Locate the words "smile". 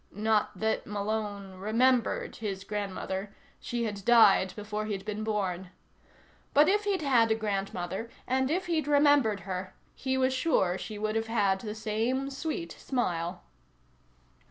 12.71-13.43